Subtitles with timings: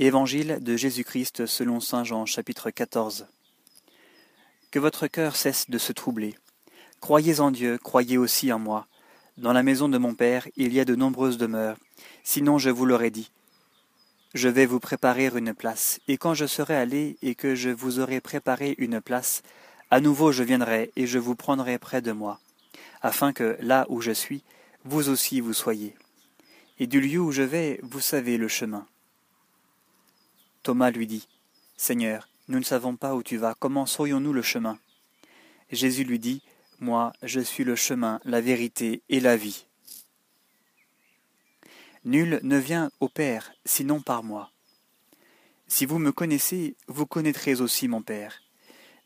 [0.00, 3.26] Évangile de Jésus-Christ selon Saint Jean chapitre 14
[4.70, 6.36] Que votre cœur cesse de se troubler.
[7.00, 8.86] Croyez en Dieu, croyez aussi en moi.
[9.38, 11.76] Dans la maison de mon Père il y a de nombreuses demeures,
[12.22, 13.32] sinon je vous l'aurais dit.
[14.34, 17.98] Je vais vous préparer une place, et quand je serai allé et que je vous
[17.98, 19.42] aurai préparé une place,
[19.90, 22.38] à nouveau je viendrai et je vous prendrai près de moi,
[23.02, 24.44] afin que, là où je suis,
[24.84, 25.96] vous aussi vous soyez.
[26.78, 28.86] Et du lieu où je vais, vous savez le chemin.
[30.62, 31.28] Thomas lui dit,
[31.76, 34.78] Seigneur, nous ne savons pas où tu vas, comment saurions-nous le chemin?
[35.70, 36.42] Jésus lui dit,
[36.80, 39.66] Moi, je suis le chemin, la vérité et la vie.
[42.04, 44.50] Nul ne vient au Père sinon par moi.
[45.66, 48.40] Si vous me connaissez, vous connaîtrez aussi mon Père.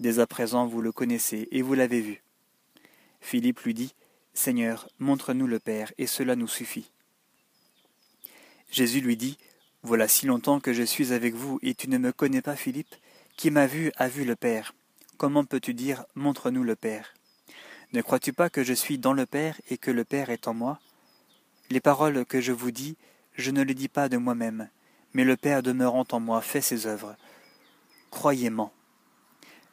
[0.00, 2.22] Dès à présent vous le connaissez et vous l'avez vu.
[3.20, 3.94] Philippe lui dit,
[4.34, 6.90] Seigneur, montre-nous le Père, et cela nous suffit.
[8.70, 9.38] Jésus lui dit,
[9.84, 12.94] voilà si longtemps que je suis avec vous, et tu ne me connais pas, Philippe
[13.36, 14.74] Qui m'a vu a vu le Père.
[15.16, 17.14] Comment peux-tu dire Montre-nous le Père?
[17.92, 20.54] Ne crois-tu pas que je suis dans le Père et que le Père est en
[20.54, 20.80] moi?
[21.70, 22.96] Les paroles que je vous dis,
[23.34, 24.68] je ne les dis pas de moi-même,
[25.14, 27.16] mais le Père demeurant en moi fait ses œuvres.
[28.10, 28.72] Croyez-moi.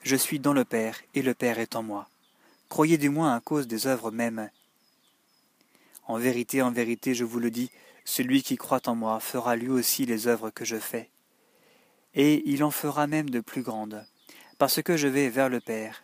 [0.04, 2.08] Je suis dans le Père, et le Père est en moi.
[2.70, 4.52] Croyez du moins à cause des œuvres mêmes.
[6.08, 7.72] En vérité, en vérité, je vous le dis,
[8.06, 11.10] celui qui croit en moi fera lui aussi les œuvres que je fais.
[12.14, 14.06] Et il en fera même de plus grandes,
[14.58, 16.04] parce que je vais vers le Père.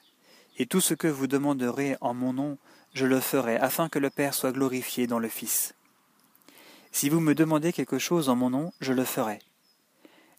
[0.58, 2.58] Et tout ce que vous demanderez en mon nom,
[2.94, 5.76] je le ferai, afin que le Père soit glorifié dans le Fils.
[6.92, 9.40] Si vous me demandez quelque chose en mon nom, je le ferai.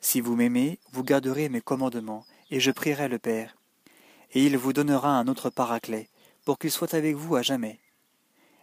[0.00, 3.56] Si vous m'aimez, vous garderez mes commandements, et je prierai le Père.
[4.32, 6.08] Et il vous donnera un autre paraclet,
[6.44, 7.78] pour qu'il soit avec vous à jamais.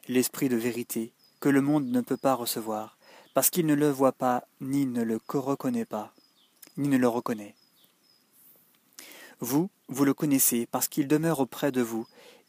[0.07, 2.97] L'Esprit de vérité, que le monde ne peut pas recevoir,
[3.33, 6.13] parce qu'il ne le voit pas, ni ne le reconnaît pas,
[6.77, 7.55] ni ne le reconnaît.
[9.39, 12.05] Vous, vous le connaissez, parce qu'il demeure auprès de vous,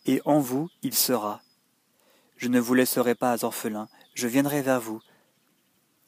[0.06, 1.40] et en vous il sera.
[2.36, 5.00] Je ne vous laisserai pas orphelin, je viendrai vers vous.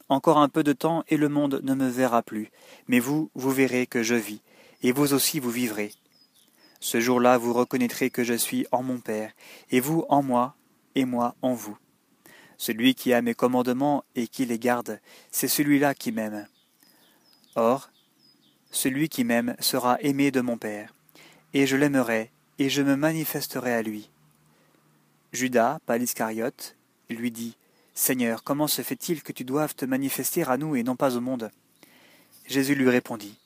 [0.09, 2.51] Encore un peu de temps, et le monde ne me verra plus,
[2.89, 4.43] mais vous, vous verrez que je vis,
[4.83, 5.93] et vous aussi vous vivrez.
[6.81, 9.33] Ce jour-là, vous reconnaîtrez que je suis en mon Père,
[9.71, 10.57] et vous en moi,
[10.97, 11.79] et moi en vous.
[12.63, 15.01] Celui qui a mes commandements et qui les garde,
[15.33, 16.47] c'est celui-là qui m'aime.
[17.57, 17.91] Or,
[18.71, 20.95] celui qui m'aime sera aimé de mon Père,
[21.55, 22.31] et je l'aimerai,
[22.61, 24.11] et je me manifesterai à lui.
[25.33, 26.77] Judas, pas l'Iscariote,
[27.11, 27.57] lui dit,
[27.95, 31.21] Seigneur, comment se fait-il que tu doives te manifester à nous et non pas au
[31.21, 31.51] monde?
[32.47, 33.41] Jésus lui répondit,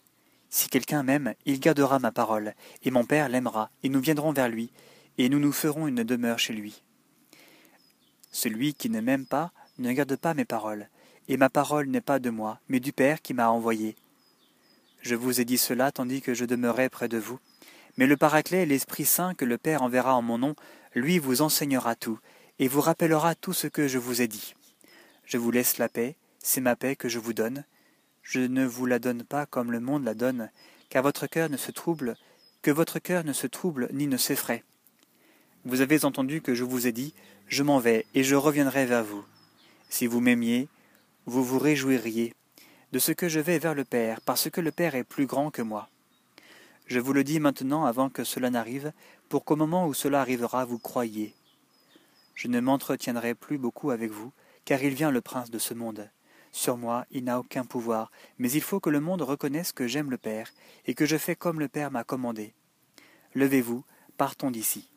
[0.50, 4.50] Si quelqu'un m'aime, il gardera ma parole, et mon Père l'aimera, et nous viendrons vers
[4.50, 4.70] lui,
[5.16, 6.82] et nous nous ferons une demeure chez lui.
[8.36, 10.90] Celui qui ne m'aime pas ne garde pas mes paroles,
[11.26, 13.96] et ma parole n'est pas de moi, mais du Père qui m'a envoyé.
[15.00, 17.38] Je vous ai dit cela tandis que je demeurais près de vous.
[17.96, 20.54] Mais le Paraclet, l'Esprit Saint que le Père enverra en mon nom,
[20.94, 22.18] lui vous enseignera tout,
[22.58, 24.54] et vous rappellera tout ce que je vous ai dit.
[25.24, 27.64] Je vous laisse la paix, c'est ma paix que je vous donne.
[28.22, 30.50] Je ne vous la donne pas comme le monde la donne,
[30.90, 32.16] car votre cœur ne se trouble,
[32.60, 34.62] que votre cœur ne se trouble ni ne s'effraie.
[35.66, 37.12] Vous avez entendu que je vous ai dit,
[37.48, 39.24] je m'en vais et je reviendrai vers vous.
[39.88, 40.68] Si vous m'aimiez,
[41.26, 42.34] vous vous réjouiriez
[42.92, 45.50] de ce que je vais vers le Père, parce que le Père est plus grand
[45.50, 45.88] que moi.
[46.86, 48.92] Je vous le dis maintenant avant que cela n'arrive,
[49.28, 51.34] pour qu'au moment où cela arrivera, vous croyiez.
[52.36, 54.32] Je ne m'entretiendrai plus beaucoup avec vous,
[54.64, 56.08] car il vient le prince de ce monde.
[56.52, 60.12] Sur moi, il n'a aucun pouvoir, mais il faut que le monde reconnaisse que j'aime
[60.12, 60.52] le Père,
[60.86, 62.54] et que je fais comme le Père m'a commandé.
[63.34, 63.82] Levez-vous,
[64.16, 64.88] partons d'ici.